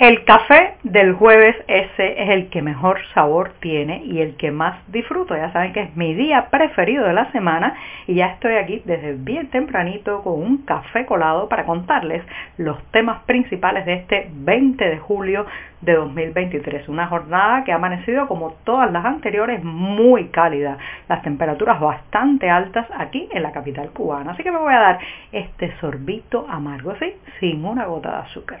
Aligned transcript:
El 0.00 0.24
café 0.24 0.76
del 0.82 1.12
jueves 1.12 1.54
ese 1.68 2.22
es 2.22 2.30
el 2.30 2.48
que 2.48 2.62
mejor 2.62 3.00
sabor 3.12 3.52
tiene 3.60 4.02
y 4.02 4.22
el 4.22 4.34
que 4.36 4.50
más 4.50 4.78
disfruto. 4.90 5.36
Ya 5.36 5.52
saben 5.52 5.74
que 5.74 5.82
es 5.82 5.94
mi 5.94 6.14
día 6.14 6.48
preferido 6.48 7.04
de 7.04 7.12
la 7.12 7.30
semana 7.32 7.74
y 8.06 8.14
ya 8.14 8.28
estoy 8.28 8.54
aquí 8.54 8.80
desde 8.86 9.12
bien 9.12 9.50
tempranito 9.50 10.22
con 10.22 10.40
un 10.40 10.64
café 10.64 11.04
colado 11.04 11.50
para 11.50 11.66
contarles 11.66 12.22
los 12.56 12.82
temas 12.92 13.24
principales 13.24 13.84
de 13.84 13.92
este 13.92 14.30
20 14.32 14.82
de 14.82 14.96
julio 14.96 15.44
de 15.82 15.92
2023. 15.92 16.88
Una 16.88 17.06
jornada 17.06 17.62
que 17.64 17.72
ha 17.72 17.76
amanecido 17.76 18.26
como 18.26 18.54
todas 18.64 18.90
las 18.90 19.04
anteriores 19.04 19.62
muy 19.62 20.28
cálida. 20.28 20.78
Las 21.10 21.20
temperaturas 21.20 21.78
bastante 21.78 22.48
altas 22.48 22.86
aquí 22.96 23.28
en 23.32 23.42
la 23.42 23.52
capital 23.52 23.90
cubana. 23.90 24.32
Así 24.32 24.42
que 24.42 24.50
me 24.50 24.60
voy 24.60 24.72
a 24.72 24.80
dar 24.80 24.98
este 25.30 25.76
sorbito 25.78 26.46
amargo, 26.48 26.94
¿sí? 26.98 27.12
Sin 27.38 27.62
una 27.66 27.84
gota 27.84 28.12
de 28.12 28.16
azúcar. 28.16 28.60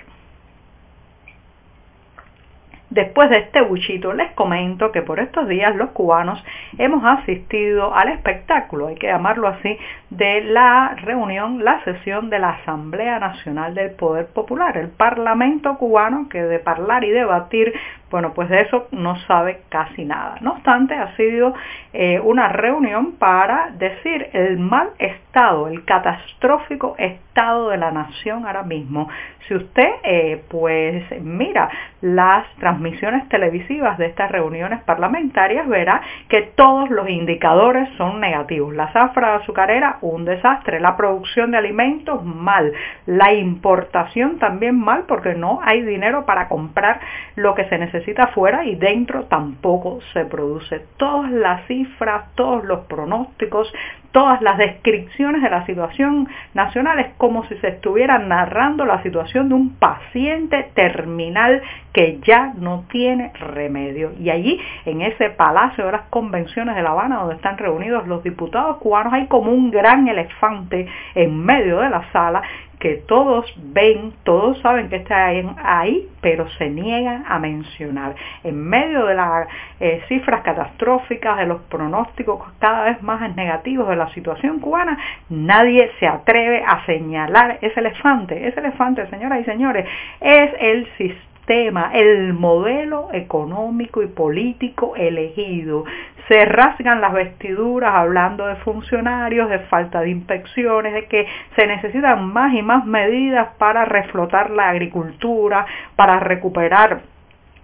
Después 2.90 3.30
de 3.30 3.38
este 3.38 3.60
buchito 3.60 4.12
les 4.12 4.32
comento 4.32 4.90
que 4.90 5.02
por 5.02 5.20
estos 5.20 5.46
días 5.46 5.76
los 5.76 5.90
cubanos 5.90 6.44
hemos 6.76 7.04
asistido 7.04 7.94
al 7.94 8.08
espectáculo, 8.08 8.88
hay 8.88 8.96
que 8.96 9.06
llamarlo 9.06 9.46
así, 9.46 9.78
de 10.10 10.40
la 10.42 10.96
reunión, 10.96 11.64
la 11.64 11.84
sesión 11.84 12.30
de 12.30 12.40
la 12.40 12.50
Asamblea 12.50 13.20
Nacional 13.20 13.76
del 13.76 13.92
Poder 13.92 14.26
Popular, 14.26 14.76
el 14.76 14.88
Parlamento 14.88 15.78
cubano 15.78 16.28
que 16.28 16.42
de 16.42 16.60
hablar 16.64 17.04
y 17.04 17.10
debatir 17.10 17.72
bueno, 18.10 18.32
pues 18.34 18.48
de 18.48 18.62
eso 18.62 18.88
no 18.90 19.16
sabe 19.26 19.60
casi 19.68 20.04
nada. 20.04 20.36
No 20.40 20.52
obstante, 20.52 20.94
ha 20.94 21.14
sido 21.16 21.54
eh, 21.92 22.18
una 22.18 22.48
reunión 22.48 23.12
para 23.12 23.70
decir 23.78 24.30
el 24.32 24.58
mal 24.58 24.90
estado, 24.98 25.68
el 25.68 25.84
catastrófico 25.84 26.96
estado 26.98 27.70
de 27.70 27.76
la 27.76 27.92
nación 27.92 28.46
ahora 28.46 28.64
mismo. 28.64 29.08
Si 29.46 29.54
usted 29.54 29.88
eh, 30.02 30.42
pues 30.48 31.04
mira 31.22 31.70
las 32.00 32.46
transmisiones 32.56 33.28
televisivas 33.28 33.96
de 33.98 34.06
estas 34.06 34.30
reuniones 34.30 34.82
parlamentarias, 34.82 35.68
verá 35.68 36.00
que 36.28 36.42
todos 36.54 36.90
los 36.90 37.08
indicadores 37.08 37.88
son 37.96 38.20
negativos. 38.20 38.74
La 38.74 38.92
zafra 38.92 39.36
azucarera, 39.36 39.98
un 40.00 40.24
desastre. 40.24 40.80
La 40.80 40.96
producción 40.96 41.52
de 41.52 41.58
alimentos, 41.58 42.24
mal. 42.24 42.72
La 43.06 43.32
importación 43.32 44.38
también 44.38 44.78
mal 44.78 45.04
porque 45.06 45.34
no 45.34 45.60
hay 45.62 45.82
dinero 45.82 46.26
para 46.26 46.48
comprar 46.48 47.00
lo 47.36 47.54
que 47.54 47.68
se 47.68 47.78
necesita 47.78 47.99
necesita 48.00 48.24
afuera 48.24 48.64
y 48.64 48.76
dentro 48.76 49.24
tampoco 49.24 50.00
se 50.12 50.24
produce. 50.24 50.80
Todas 50.96 51.30
las 51.30 51.66
cifras, 51.66 52.34
todos 52.34 52.64
los 52.64 52.80
pronósticos, 52.86 53.72
todas 54.12 54.40
las 54.42 54.58
descripciones 54.58 55.42
de 55.42 55.50
la 55.50 55.66
situación 55.66 56.28
nacional 56.54 56.98
es 56.98 57.08
como 57.18 57.44
si 57.46 57.56
se 57.56 57.68
estuviera 57.68 58.18
narrando 58.18 58.84
la 58.84 59.02
situación 59.02 59.48
de 59.48 59.54
un 59.54 59.76
paciente 59.76 60.70
terminal 60.74 61.62
que 61.92 62.18
ya 62.26 62.52
no 62.56 62.84
tiene 62.90 63.32
remedio. 63.34 64.12
Y 64.18 64.30
allí, 64.30 64.58
en 64.86 65.02
ese 65.02 65.30
Palacio 65.30 65.86
de 65.86 65.92
las 65.92 66.02
Convenciones 66.10 66.74
de 66.76 66.82
La 66.82 66.90
Habana, 66.90 67.20
donde 67.20 67.36
están 67.36 67.58
reunidos 67.58 68.08
los 68.08 68.22
diputados 68.24 68.78
cubanos, 68.78 69.12
hay 69.12 69.26
como 69.26 69.52
un 69.52 69.70
gran 69.70 70.08
elefante 70.08 70.88
en 71.14 71.44
medio 71.44 71.80
de 71.80 71.90
la 71.90 72.10
sala 72.12 72.42
que 72.80 72.96
todos 73.06 73.44
ven, 73.56 74.14
todos 74.24 74.58
saben 74.60 74.88
que 74.88 74.96
está 74.96 75.26
ahí, 75.26 76.08
pero 76.22 76.48
se 76.58 76.70
niegan 76.70 77.24
a 77.28 77.38
mencionar. 77.38 78.16
En 78.42 78.60
medio 78.68 79.04
de 79.04 79.14
las 79.14 79.46
eh, 79.78 80.02
cifras 80.08 80.42
catastróficas, 80.42 81.36
de 81.36 81.46
los 81.46 81.60
pronósticos 81.62 82.42
cada 82.58 82.84
vez 82.84 83.02
más 83.02 83.36
negativos 83.36 83.86
de 83.88 83.96
la 83.96 84.08
situación 84.14 84.60
cubana, 84.60 84.98
nadie 85.28 85.90
se 86.00 86.06
atreve 86.06 86.64
a 86.66 86.84
señalar 86.86 87.58
ese 87.60 87.80
elefante. 87.80 88.48
Ese 88.48 88.60
elefante, 88.60 89.06
señoras 89.08 89.40
y 89.40 89.44
señores, 89.44 89.86
es 90.20 90.50
el 90.58 90.86
sistema 90.96 91.29
el 91.50 92.32
modelo 92.32 93.08
económico 93.12 94.02
y 94.02 94.06
político 94.06 94.94
elegido. 94.96 95.84
Se 96.28 96.44
rasgan 96.44 97.00
las 97.00 97.12
vestiduras 97.12 97.92
hablando 97.92 98.46
de 98.46 98.56
funcionarios, 98.56 99.50
de 99.50 99.58
falta 99.60 100.00
de 100.00 100.10
inspecciones, 100.10 100.94
de 100.94 101.06
que 101.06 101.26
se 101.56 101.66
necesitan 101.66 102.32
más 102.32 102.54
y 102.54 102.62
más 102.62 102.86
medidas 102.86 103.48
para 103.58 103.84
reflotar 103.84 104.50
la 104.50 104.68
agricultura, 104.68 105.66
para 105.96 106.20
recuperar 106.20 107.00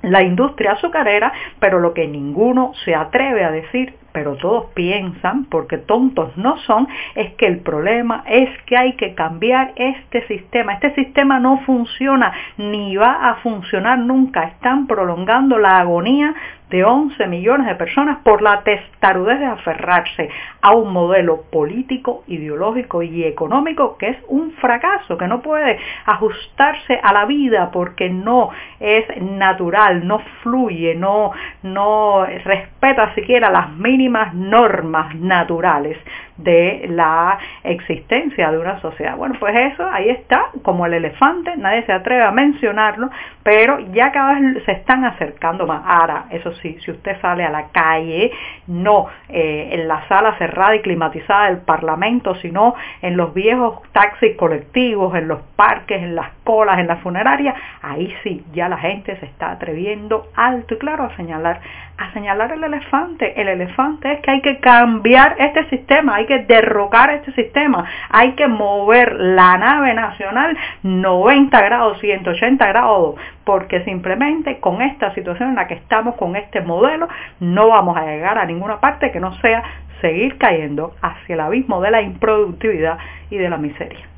la 0.02 0.22
industria 0.22 0.72
azucarera, 0.72 1.32
pero 1.60 1.78
lo 1.78 1.94
que 1.94 2.08
ninguno 2.08 2.72
se 2.84 2.94
atreve 2.94 3.44
a 3.44 3.52
decir 3.52 3.94
pero 4.16 4.34
todos 4.36 4.70
piensan, 4.72 5.44
porque 5.44 5.76
tontos 5.76 6.34
no 6.38 6.56
son, 6.60 6.88
es 7.14 7.34
que 7.34 7.44
el 7.44 7.58
problema 7.58 8.24
es 8.26 8.48
que 8.64 8.74
hay 8.74 8.94
que 8.94 9.14
cambiar 9.14 9.74
este 9.76 10.26
sistema. 10.26 10.72
Este 10.72 10.94
sistema 10.94 11.38
no 11.38 11.58
funciona 11.66 12.32
ni 12.56 12.96
va 12.96 13.28
a 13.28 13.34
funcionar 13.42 13.98
nunca. 13.98 14.44
Están 14.44 14.86
prolongando 14.86 15.58
la 15.58 15.80
agonía 15.80 16.34
de 16.70 16.84
11 16.84 17.26
millones 17.28 17.66
de 17.66 17.74
personas 17.76 18.18
por 18.24 18.42
la 18.42 18.62
testarudez 18.62 19.38
de 19.38 19.46
aferrarse 19.46 20.28
a 20.60 20.72
un 20.72 20.92
modelo 20.92 21.42
político, 21.42 22.24
ideológico 22.26 23.02
y 23.02 23.24
económico 23.24 23.96
que 23.98 24.08
es 24.08 24.16
un 24.28 24.52
fracaso, 24.52 25.16
que 25.16 25.28
no 25.28 25.42
puede 25.42 25.78
ajustarse 26.06 26.98
a 27.02 27.12
la 27.12 27.24
vida 27.24 27.70
porque 27.70 28.10
no 28.10 28.50
es 28.80 29.04
natural, 29.22 30.06
no 30.06 30.20
fluye, 30.42 30.94
no, 30.94 31.32
no 31.62 32.26
respeta 32.26 33.14
siquiera 33.14 33.50
las 33.50 33.70
mínimas 33.70 34.34
normas 34.34 35.14
naturales 35.14 35.98
de 36.36 36.86
la 36.90 37.38
existencia 37.64 38.50
de 38.50 38.58
una 38.58 38.80
sociedad. 38.80 39.16
Bueno, 39.16 39.36
pues 39.40 39.54
eso 39.72 39.88
ahí 39.90 40.10
está, 40.10 40.46
como 40.62 40.86
el 40.86 40.94
elefante, 40.94 41.56
nadie 41.56 41.84
se 41.84 41.92
atreve 41.92 42.22
a 42.22 42.30
mencionarlo, 42.30 43.10
pero 43.42 43.78
ya 43.92 44.12
cada 44.12 44.38
vez 44.38 44.64
se 44.64 44.72
están 44.72 45.04
acercando 45.04 45.66
más. 45.66 45.82
Ahora, 45.86 46.26
eso 46.30 46.52
sí, 46.56 46.76
si 46.84 46.90
usted 46.90 47.20
sale 47.20 47.44
a 47.44 47.50
la 47.50 47.68
calle, 47.68 48.30
no 48.66 49.06
eh, 49.28 49.70
en 49.72 49.88
la 49.88 50.06
sala 50.08 50.36
cerrada 50.38 50.76
y 50.76 50.82
climatizada 50.82 51.46
del 51.46 51.58
Parlamento, 51.58 52.34
sino 52.36 52.74
en 53.02 53.16
los 53.16 53.32
viejos 53.32 53.80
taxis 53.92 54.36
colectivos, 54.36 55.14
en 55.14 55.28
los 55.28 55.40
parques, 55.56 56.02
en 56.02 56.14
las 56.14 56.35
colas, 56.46 56.78
en 56.78 56.86
la 56.86 56.96
funeraria, 56.96 57.54
ahí 57.82 58.14
sí, 58.22 58.42
ya 58.54 58.70
la 58.70 58.78
gente 58.78 59.16
se 59.16 59.26
está 59.26 59.50
atreviendo 59.50 60.28
alto 60.34 60.74
y 60.74 60.78
claro 60.78 61.04
a 61.04 61.16
señalar, 61.16 61.60
a 61.98 62.12
señalar 62.12 62.52
el 62.52 62.64
elefante. 62.64 63.38
El 63.38 63.48
elefante 63.48 64.12
es 64.12 64.20
que 64.20 64.30
hay 64.30 64.40
que 64.40 64.60
cambiar 64.60 65.36
este 65.38 65.68
sistema, 65.68 66.14
hay 66.14 66.26
que 66.26 66.44
derrocar 66.44 67.10
este 67.10 67.32
sistema, 67.32 67.84
hay 68.08 68.32
que 68.32 68.46
mover 68.46 69.12
la 69.20 69.58
nave 69.58 69.92
nacional 69.92 70.56
90 70.82 71.60
grados, 71.60 71.98
180 72.00 72.66
grados, 72.66 73.16
porque 73.44 73.82
simplemente 73.84 74.60
con 74.60 74.80
esta 74.80 75.12
situación 75.14 75.50
en 75.50 75.56
la 75.56 75.66
que 75.66 75.74
estamos, 75.74 76.14
con 76.14 76.36
este 76.36 76.60
modelo, 76.60 77.08
no 77.40 77.68
vamos 77.68 77.96
a 77.96 78.06
llegar 78.06 78.38
a 78.38 78.46
ninguna 78.46 78.80
parte 78.80 79.10
que 79.10 79.20
no 79.20 79.34
sea 79.40 79.62
seguir 80.00 80.38
cayendo 80.38 80.94
hacia 81.02 81.34
el 81.34 81.40
abismo 81.40 81.80
de 81.80 81.90
la 81.90 82.02
improductividad 82.02 82.98
y 83.30 83.36
de 83.36 83.48
la 83.48 83.56
miseria. 83.56 84.15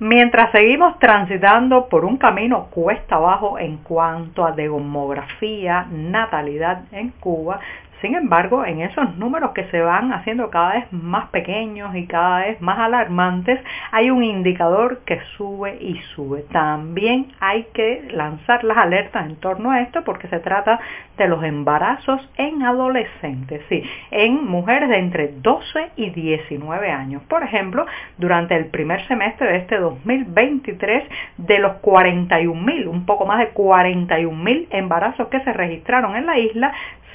Mientras 0.00 0.50
seguimos 0.52 0.98
transitando 0.98 1.90
por 1.90 2.06
un 2.06 2.16
camino 2.16 2.68
cuesta 2.70 3.16
abajo 3.16 3.58
en 3.58 3.76
cuanto 3.76 4.46
a 4.46 4.52
demografía, 4.52 5.86
natalidad 5.90 6.84
en 6.90 7.10
Cuba, 7.10 7.60
sin 8.00 8.14
embargo, 8.14 8.64
en 8.64 8.80
esos 8.80 9.16
números 9.16 9.52
que 9.52 9.64
se 9.64 9.80
van 9.80 10.12
haciendo 10.12 10.50
cada 10.50 10.74
vez 10.74 10.92
más 10.92 11.28
pequeños 11.28 11.94
y 11.94 12.06
cada 12.06 12.40
vez 12.40 12.60
más 12.60 12.78
alarmantes, 12.78 13.60
hay 13.92 14.10
un 14.10 14.24
indicador 14.24 15.00
que 15.04 15.20
sube 15.36 15.76
y 15.80 15.98
sube. 16.14 16.44
También 16.50 17.28
hay 17.40 17.64
que 17.74 18.08
lanzar 18.12 18.64
las 18.64 18.78
alertas 18.78 19.26
en 19.26 19.36
torno 19.36 19.70
a 19.70 19.82
esto 19.82 20.02
porque 20.04 20.28
se 20.28 20.40
trata 20.40 20.80
de 21.18 21.28
los 21.28 21.44
embarazos 21.44 22.26
en 22.36 22.62
adolescentes, 22.62 23.62
sí, 23.68 23.82
en 24.10 24.46
mujeres 24.46 24.88
de 24.88 24.98
entre 24.98 25.28
12 25.28 25.90
y 25.96 26.10
19 26.10 26.90
años. 26.90 27.22
Por 27.24 27.42
ejemplo, 27.42 27.84
durante 28.16 28.56
el 28.56 28.66
primer 28.66 29.06
semestre 29.06 29.52
de 29.52 29.58
este 29.58 29.76
2023, 29.78 31.04
de 31.36 31.58
los 31.58 31.74
41 31.74 32.60
mil, 32.60 32.88
un 32.88 33.04
poco 33.04 33.26
más 33.26 33.38
de 33.38 33.48
41 33.48 34.42
mil 34.42 34.66
embarazos 34.70 35.28
que 35.28 35.40
se 35.40 35.52
registraron 35.52 36.16
en 36.16 36.26
la 36.26 36.38
isla, 36.38 36.72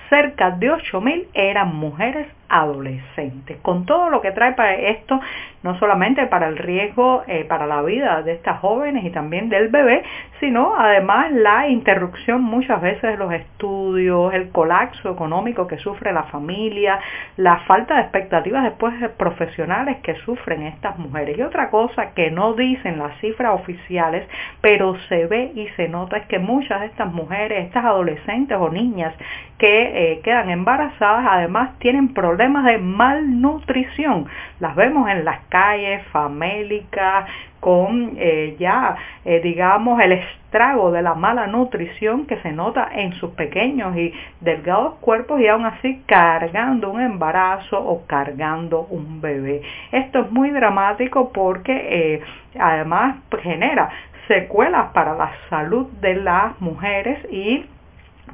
cerca 0.10 0.52
de 0.52 0.72
8.000 0.72 1.28
eran 1.34 1.76
mujeres 1.76 2.28
adolescentes, 2.50 3.58
con 3.62 3.86
todo 3.86 4.10
lo 4.10 4.22
que 4.22 4.32
trae 4.32 4.54
para 4.54 4.76
esto, 4.76 5.20
no 5.64 5.78
solamente 5.80 6.28
para 6.28 6.48
el 6.48 6.58
riesgo 6.58 7.24
eh, 7.28 7.44
para 7.46 7.66
la 7.66 7.82
vida 7.82 8.22
de 8.22 8.34
estas 8.34 8.60
jóvenes 8.60 9.04
y 9.04 9.10
también 9.10 9.50
del 9.50 9.70
bebé, 9.70 10.04
sino 10.40 10.76
además 10.78 11.32
la 11.32 11.68
interrupción 11.68 12.44
muchas 12.44 12.82
veces 12.82 13.02
de 13.02 13.18
los 13.18 13.34
estudios, 13.34 14.34
el 14.34 14.50
colapso 14.50 15.12
económico 15.12 15.66
que 15.68 15.78
sufre 15.78 16.14
la 16.14 16.24
familia, 16.24 17.00
la 17.38 17.58
falta 17.62 17.96
de 17.96 18.02
expectativas 18.02 18.64
después 18.64 18.94
profesionales 19.18 19.98
que 20.04 20.16
sufren 20.18 20.64
estas 20.64 20.98
mujeres. 21.00 21.38
Y 21.38 21.42
otra 21.42 21.70
cosa 21.70 22.14
que 22.14 22.30
no 22.30 22.54
dicen 22.54 23.00
las 23.00 23.20
cifras 23.20 23.54
oficiales, 23.60 24.28
pero 24.62 24.96
se 25.10 25.26
ve 25.26 25.52
y 25.56 25.68
se 25.70 25.88
nota 25.88 26.18
es 26.18 26.28
que 26.28 26.40
muchas 26.40 26.82
de 26.82 26.88
estas 26.88 27.12
mujeres, 27.12 27.66
estas 27.66 27.86
adolescentes 27.86 28.58
o 28.60 28.70
niñas 28.70 29.14
que 29.58 30.12
eh, 30.12 30.20
quedan 30.22 30.50
embarazadas, 30.50 31.26
además 31.28 31.80
tienen 31.80 32.14
problemas 32.14 32.35
de 32.38 32.78
malnutrición. 32.78 34.28
Las 34.60 34.76
vemos 34.76 35.10
en 35.10 35.26
las 35.26 35.40
calles, 35.50 36.06
famélicas, 36.08 37.26
con 37.60 38.14
eh, 38.18 38.56
ya, 38.60 38.96
eh, 39.26 39.40
digamos, 39.42 40.00
el 40.02 40.12
estrago 40.12 40.92
de 40.92 41.02
la 41.02 41.16
mala 41.16 41.48
nutrición 41.48 42.28
que 42.28 42.38
se 42.42 42.52
nota 42.52 42.90
en 42.94 43.14
sus 43.14 43.32
pequeños 43.32 43.98
y 43.98 44.14
delgados 44.42 44.96
cuerpos 45.02 45.42
y 45.42 45.48
aún 45.48 45.66
así 45.66 46.02
cargando 46.06 46.92
un 46.92 47.02
embarazo 47.02 47.80
o 47.80 48.06
cargando 48.06 48.82
un 48.90 49.20
bebé. 49.20 49.62
Esto 49.92 50.20
es 50.20 50.32
muy 50.32 50.52
dramático 50.52 51.32
porque 51.34 52.22
además 52.58 53.18
genera 53.42 53.90
secuelas 54.28 54.92
para 54.94 55.16
la 55.16 55.32
salud 55.50 55.88
de 56.02 56.16
las 56.16 56.60
mujeres 56.62 57.20
y 57.32 57.66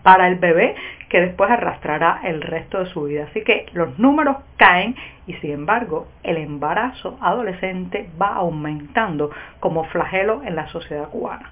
para 0.03 0.27
el 0.27 0.35
bebé 0.35 0.75
que 1.09 1.21
después 1.21 1.51
arrastrará 1.51 2.21
el 2.23 2.41
resto 2.41 2.79
de 2.79 2.85
su 2.87 3.03
vida. 3.03 3.25
Así 3.29 3.43
que 3.43 3.65
los 3.73 3.99
números 3.99 4.37
caen 4.57 4.95
y 5.27 5.33
sin 5.35 5.51
embargo 5.51 6.07
el 6.23 6.37
embarazo 6.37 7.17
adolescente 7.21 8.09
va 8.21 8.35
aumentando 8.35 9.31
como 9.59 9.83
flagelo 9.85 10.41
en 10.43 10.55
la 10.55 10.67
sociedad 10.69 11.09
cubana. 11.09 11.51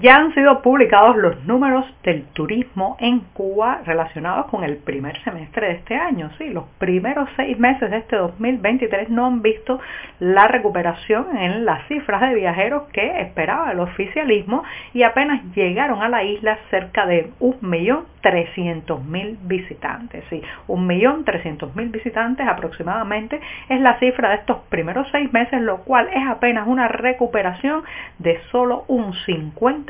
Ya 0.00 0.16
han 0.16 0.34
sido 0.34 0.60
publicados 0.60 1.16
los 1.16 1.44
números 1.44 1.84
del 2.02 2.24
turismo 2.32 2.96
en 2.98 3.20
Cuba 3.32 3.82
relacionados 3.86 4.46
con 4.46 4.64
el 4.64 4.76
primer 4.78 5.22
semestre 5.22 5.68
de 5.68 5.74
este 5.74 5.94
año. 5.94 6.30
Sí, 6.36 6.48
los 6.50 6.64
primeros 6.78 7.28
seis 7.36 7.56
meses 7.60 7.92
de 7.92 7.98
este 7.98 8.16
2023 8.16 9.08
no 9.10 9.26
han 9.26 9.40
visto 9.40 9.78
la 10.18 10.48
recuperación 10.48 11.36
en 11.36 11.64
las 11.64 11.86
cifras 11.86 12.22
de 12.22 12.34
viajeros 12.34 12.88
que 12.92 13.20
esperaba 13.20 13.70
el 13.70 13.78
oficialismo 13.78 14.64
y 14.94 15.04
apenas 15.04 15.42
llegaron 15.54 16.02
a 16.02 16.08
la 16.08 16.24
isla 16.24 16.58
cerca 16.70 17.06
de 17.06 17.30
1.300.000 17.38 19.36
visitantes. 19.42 20.24
Sí, 20.28 20.42
1.300.000 20.66 21.90
visitantes 21.92 22.48
aproximadamente 22.48 23.40
es 23.68 23.80
la 23.80 23.96
cifra 24.00 24.30
de 24.30 24.36
estos 24.36 24.58
primeros 24.70 25.06
seis 25.12 25.32
meses, 25.32 25.60
lo 25.60 25.84
cual 25.84 26.08
es 26.12 26.26
apenas 26.26 26.66
una 26.66 26.88
recuperación 26.88 27.84
de 28.18 28.40
solo 28.50 28.84
un 28.88 29.12
50 29.12 29.83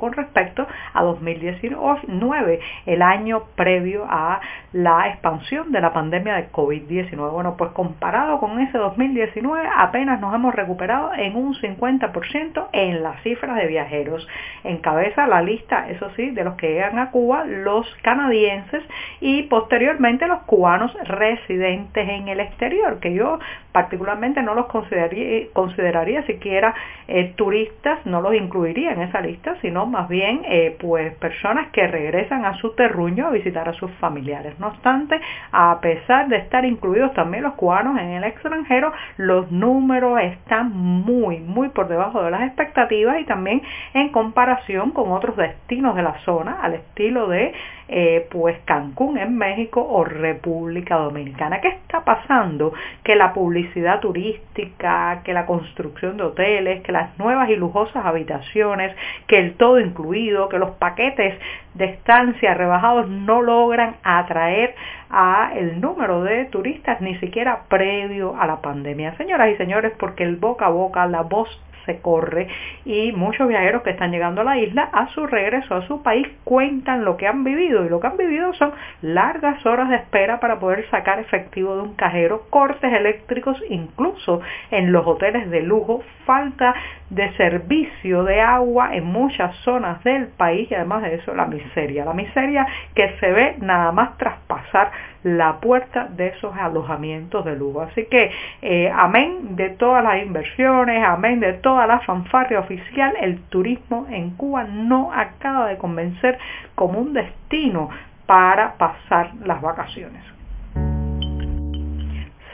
con 0.00 0.12
respecto 0.12 0.66
a 0.92 1.02
2019, 1.02 2.60
el 2.86 3.02
año 3.02 3.44
previo 3.56 4.06
a 4.08 4.40
la 4.72 5.08
expansión 5.08 5.72
de 5.72 5.80
la 5.80 5.92
pandemia 5.92 6.34
de 6.34 6.50
COVID-19. 6.50 7.30
Bueno, 7.30 7.56
pues 7.56 7.70
comparado 7.72 8.38
con 8.38 8.60
ese 8.60 8.78
2019 8.78 9.68
apenas 9.76 10.20
nos 10.20 10.34
hemos 10.34 10.54
recuperado 10.54 11.12
en 11.14 11.36
un 11.36 11.54
50% 11.54 12.68
en 12.72 13.02
las 13.02 13.22
cifras 13.22 13.56
de 13.56 13.66
viajeros. 13.66 14.26
Encabeza 14.64 15.26
la 15.26 15.42
lista, 15.42 15.88
eso 15.88 16.10
sí, 16.16 16.30
de 16.30 16.44
los 16.44 16.54
que 16.54 16.72
llegan 16.72 16.98
a 16.98 17.10
Cuba, 17.10 17.44
los 17.44 17.86
canadienses 18.02 18.82
y 19.20 19.44
posteriormente 19.44 20.26
los 20.26 20.42
cubanos 20.42 20.92
residentes 21.04 22.08
en 22.08 22.28
el 22.28 22.40
exterior, 22.40 23.00
que 23.00 23.14
yo 23.14 23.38
particularmente 23.72 24.42
no 24.42 24.54
los 24.54 24.66
consideraría, 24.66 25.46
consideraría 25.52 26.24
siquiera 26.26 26.74
eh, 27.08 27.32
turistas, 27.36 28.04
no 28.06 28.20
los 28.20 28.34
incluiría 28.34 28.92
en 28.92 29.02
esa 29.02 29.13
lista, 29.20 29.56
sino 29.60 29.86
más 29.86 30.08
bien 30.08 30.42
eh, 30.44 30.76
pues 30.80 31.14
personas 31.16 31.68
que 31.72 31.86
regresan 31.86 32.44
a 32.44 32.54
su 32.58 32.74
terruño 32.74 33.26
a 33.26 33.30
visitar 33.30 33.68
a 33.68 33.72
sus 33.74 33.90
familiares. 33.92 34.58
No 34.58 34.68
obstante, 34.68 35.20
a 35.52 35.80
pesar 35.80 36.28
de 36.28 36.36
estar 36.36 36.64
incluidos 36.64 37.12
también 37.14 37.42
los 37.42 37.54
cubanos 37.54 37.98
en 37.98 38.10
el 38.10 38.24
extranjero, 38.24 38.92
los 39.16 39.50
números 39.50 40.20
están 40.20 40.72
muy, 40.72 41.40
muy 41.40 41.68
por 41.70 41.88
debajo 41.88 42.22
de 42.22 42.30
las 42.30 42.42
expectativas 42.42 43.20
y 43.20 43.24
también 43.24 43.62
en 43.94 44.10
comparación 44.10 44.90
con 44.90 45.12
otros 45.12 45.36
destinos 45.36 45.94
de 45.96 46.02
la 46.02 46.18
zona, 46.24 46.58
al 46.62 46.74
estilo 46.74 47.28
de 47.28 47.52
eh, 47.88 48.26
pues 48.30 48.58
Cancún 48.64 49.18
en 49.18 49.36
México 49.36 49.86
o 49.86 50.04
República 50.04 50.96
Dominicana. 50.96 51.60
¿Qué 51.60 51.68
está 51.68 52.04
pasando? 52.04 52.72
Que 53.02 53.16
la 53.16 53.32
publicidad 53.32 54.00
turística, 54.00 55.20
que 55.24 55.32
la 55.32 55.46
construcción 55.46 56.16
de 56.16 56.24
hoteles, 56.24 56.82
que 56.82 56.92
las 56.92 57.18
nuevas 57.18 57.50
y 57.50 57.56
lujosas 57.56 58.04
habitaciones, 58.04 58.96
que 59.26 59.38
el 59.38 59.54
todo 59.54 59.80
incluido, 59.80 60.48
que 60.48 60.58
los 60.58 60.70
paquetes 60.76 61.38
de 61.74 61.84
estancia 61.86 62.54
rebajados 62.54 63.08
no 63.08 63.42
logran 63.42 63.96
atraer 64.02 64.74
a 65.10 65.52
el 65.54 65.80
número 65.80 66.22
de 66.22 66.46
turistas 66.46 67.00
ni 67.00 67.16
siquiera 67.18 67.62
previo 67.68 68.34
a 68.40 68.46
la 68.46 68.60
pandemia. 68.62 69.16
Señoras 69.16 69.50
y 69.50 69.56
señores, 69.56 69.92
porque 69.98 70.24
el 70.24 70.36
boca 70.36 70.66
a 70.66 70.70
boca, 70.70 71.06
la 71.06 71.22
voz 71.22 71.48
se 71.86 72.00
corre 72.00 72.48
y 72.84 73.12
muchos 73.12 73.48
viajeros 73.48 73.82
que 73.82 73.90
están 73.90 74.10
llegando 74.10 74.40
a 74.40 74.44
la 74.44 74.58
isla 74.58 74.88
a 74.92 75.08
su 75.08 75.26
regreso 75.26 75.74
a 75.74 75.86
su 75.86 76.02
país 76.02 76.26
cuentan 76.44 77.04
lo 77.04 77.16
que 77.16 77.26
han 77.26 77.44
vivido 77.44 77.84
y 77.84 77.88
lo 77.88 78.00
que 78.00 78.06
han 78.06 78.16
vivido 78.16 78.52
son 78.54 78.72
largas 79.02 79.64
horas 79.66 79.88
de 79.88 79.96
espera 79.96 80.40
para 80.40 80.58
poder 80.58 80.88
sacar 80.90 81.18
efectivo 81.18 81.76
de 81.76 81.82
un 81.82 81.94
cajero, 81.94 82.42
cortes 82.50 82.92
eléctricos 82.92 83.60
incluso 83.68 84.40
en 84.70 84.92
los 84.92 85.06
hoteles 85.06 85.50
de 85.50 85.62
lujo, 85.62 86.02
falta 86.24 86.74
de 87.10 87.32
servicio 87.36 88.24
de 88.24 88.40
agua 88.40 88.94
en 88.94 89.04
muchas 89.04 89.54
zonas 89.58 90.02
del 90.04 90.28
país 90.28 90.70
y 90.70 90.74
además 90.74 91.02
de 91.02 91.14
eso 91.14 91.34
la 91.34 91.46
miseria, 91.46 92.04
la 92.04 92.14
miseria 92.14 92.66
que 92.94 93.16
se 93.20 93.32
ve 93.32 93.56
nada 93.60 93.92
más 93.92 94.16
traspasar 94.18 94.90
la 95.24 95.58
puerta 95.58 96.08
de 96.10 96.28
esos 96.28 96.54
alojamientos 96.56 97.44
de 97.44 97.56
lujo. 97.56 97.80
Así 97.80 98.04
que 98.04 98.30
eh, 98.62 98.90
amén 98.94 99.56
de 99.56 99.70
todas 99.70 100.04
las 100.04 100.22
inversiones, 100.22 101.02
amén 101.04 101.40
de 101.40 101.54
toda 101.54 101.86
la 101.86 101.98
fanfarria 102.00 102.60
oficial, 102.60 103.14
el 103.20 103.40
turismo 103.48 104.06
en 104.10 104.30
Cuba 104.36 104.64
no 104.64 105.12
acaba 105.12 105.68
de 105.68 105.78
convencer 105.78 106.38
como 106.74 107.00
un 107.00 107.14
destino 107.14 107.88
para 108.26 108.74
pasar 108.74 109.32
las 109.44 109.60
vacaciones. 109.60 110.22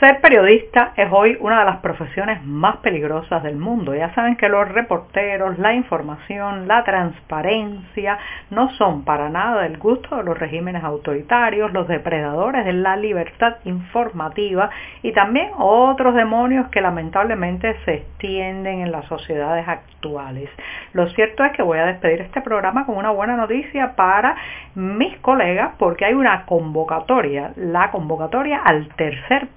Ser 0.00 0.22
periodista 0.22 0.94
es 0.96 1.12
hoy 1.12 1.36
una 1.40 1.58
de 1.58 1.66
las 1.66 1.76
profesiones 1.80 2.42
más 2.46 2.78
peligrosas 2.78 3.42
del 3.42 3.56
mundo. 3.56 3.94
Ya 3.94 4.14
saben 4.14 4.36
que 4.36 4.48
los 4.48 4.66
reporteros, 4.66 5.58
la 5.58 5.74
información, 5.74 6.66
la 6.66 6.82
transparencia 6.84 8.18
no 8.48 8.70
son 8.76 9.04
para 9.04 9.28
nada 9.28 9.60
del 9.60 9.76
gusto 9.76 10.16
de 10.16 10.22
los 10.22 10.38
regímenes 10.38 10.84
autoritarios, 10.84 11.74
los 11.74 11.86
depredadores 11.86 12.64
de 12.64 12.72
la 12.72 12.96
libertad 12.96 13.56
informativa 13.66 14.70
y 15.02 15.12
también 15.12 15.50
otros 15.58 16.14
demonios 16.14 16.70
que 16.70 16.80
lamentablemente 16.80 17.76
se 17.84 17.96
extienden 17.96 18.80
en 18.80 18.92
las 18.92 19.04
sociedades 19.04 19.68
actuales. 19.68 20.48
Lo 20.94 21.10
cierto 21.10 21.44
es 21.44 21.52
que 21.52 21.62
voy 21.62 21.78
a 21.78 21.84
despedir 21.84 22.22
este 22.22 22.40
programa 22.40 22.86
con 22.86 22.96
una 22.96 23.10
buena 23.10 23.36
noticia 23.36 23.96
para 23.96 24.34
mis 24.74 25.14
colegas 25.18 25.72
porque 25.78 26.06
hay 26.06 26.14
una 26.14 26.46
convocatoria, 26.46 27.52
la 27.56 27.90
convocatoria 27.90 28.62
al 28.64 28.88
tercer 28.94 29.48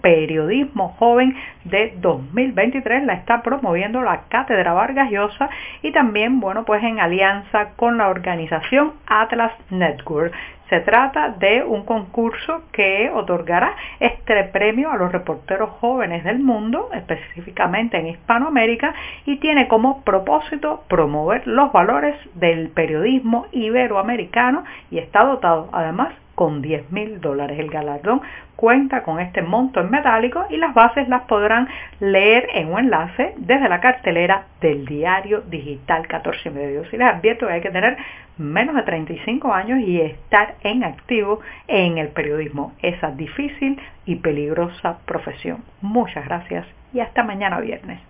Periodismo 0.00 0.94
Joven 0.98 1.36
de 1.64 1.94
2023. 2.00 3.04
La 3.04 3.14
está 3.14 3.42
promoviendo 3.42 4.02
la 4.02 4.22
Cátedra 4.28 4.72
Vargas 4.72 5.10
Llosa 5.10 5.48
y 5.82 5.92
también, 5.92 6.40
bueno, 6.40 6.64
pues 6.64 6.82
en 6.82 7.00
alianza 7.00 7.70
con 7.76 7.98
la 7.98 8.08
organización 8.08 8.92
Atlas 9.06 9.52
Network. 9.70 10.32
Se 10.70 10.78
trata 10.80 11.30
de 11.30 11.64
un 11.64 11.84
concurso 11.84 12.62
que 12.70 13.10
otorgará 13.12 13.74
este 13.98 14.44
premio 14.44 14.92
a 14.92 14.96
los 14.96 15.10
reporteros 15.10 15.68
jóvenes 15.80 16.22
del 16.22 16.38
mundo, 16.38 16.90
específicamente 16.94 17.98
en 17.98 18.06
Hispanoamérica, 18.06 18.94
y 19.26 19.38
tiene 19.38 19.66
como 19.66 20.04
propósito 20.04 20.84
promover 20.86 21.44
los 21.48 21.72
valores 21.72 22.14
del 22.34 22.68
periodismo 22.68 23.48
iberoamericano 23.50 24.62
y 24.92 24.98
está 24.98 25.24
dotado 25.24 25.68
además 25.72 26.14
con 26.40 26.62
10 26.62 26.90
mil 26.90 27.20
dólares. 27.20 27.58
El 27.58 27.68
galardón 27.68 28.22
cuenta 28.56 29.02
con 29.02 29.20
este 29.20 29.42
monto 29.42 29.78
en 29.82 29.90
metálico 29.90 30.46
y 30.48 30.56
las 30.56 30.72
bases 30.72 31.06
las 31.06 31.24
podrán 31.24 31.68
leer 31.98 32.48
en 32.54 32.72
un 32.72 32.78
enlace 32.78 33.34
desde 33.36 33.68
la 33.68 33.78
cartelera 33.78 34.46
del 34.62 34.86
diario 34.86 35.42
digital 35.42 36.06
14 36.06 36.48
y. 36.48 36.88
Si 36.90 36.96
les 36.96 37.08
advierto 37.08 37.46
que 37.46 37.52
hay 37.52 37.60
que 37.60 37.68
tener 37.68 37.98
menos 38.38 38.74
de 38.74 38.84
35 38.84 39.52
años 39.52 39.80
y 39.80 40.00
estar 40.00 40.54
en 40.62 40.82
activo 40.82 41.40
en 41.68 41.98
el 41.98 42.08
periodismo, 42.08 42.72
esa 42.80 43.10
difícil 43.10 43.78
y 44.06 44.16
peligrosa 44.16 44.96
profesión. 45.04 45.62
Muchas 45.82 46.24
gracias 46.24 46.66
y 46.94 47.00
hasta 47.00 47.22
mañana 47.22 47.60
viernes. 47.60 48.09